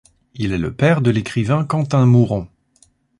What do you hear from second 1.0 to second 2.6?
de l'écrivain Quentin Mouron.